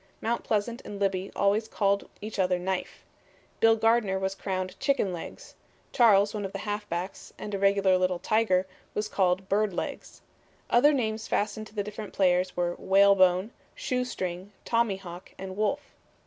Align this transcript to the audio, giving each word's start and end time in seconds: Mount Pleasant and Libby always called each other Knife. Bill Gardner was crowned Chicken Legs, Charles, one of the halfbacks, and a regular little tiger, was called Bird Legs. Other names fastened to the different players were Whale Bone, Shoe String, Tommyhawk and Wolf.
Mount 0.19 0.43
Pleasant 0.43 0.81
and 0.83 0.99
Libby 0.99 1.31
always 1.35 1.67
called 1.67 2.09
each 2.21 2.39
other 2.39 2.57
Knife. 2.57 3.03
Bill 3.59 3.75
Gardner 3.75 4.17
was 4.17 4.33
crowned 4.33 4.79
Chicken 4.79 5.13
Legs, 5.13 5.53
Charles, 5.93 6.33
one 6.33 6.43
of 6.43 6.53
the 6.53 6.57
halfbacks, 6.65 7.33
and 7.37 7.53
a 7.53 7.59
regular 7.59 7.99
little 7.99 8.17
tiger, 8.17 8.65
was 8.95 9.07
called 9.07 9.47
Bird 9.47 9.73
Legs. 9.73 10.21
Other 10.71 10.91
names 10.91 11.27
fastened 11.27 11.67
to 11.67 11.75
the 11.75 11.83
different 11.83 12.13
players 12.13 12.57
were 12.57 12.73
Whale 12.79 13.13
Bone, 13.13 13.51
Shoe 13.75 14.03
String, 14.03 14.51
Tommyhawk 14.65 15.35
and 15.37 15.55
Wolf. 15.55 15.81